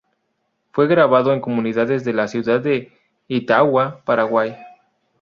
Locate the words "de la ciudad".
2.03-2.59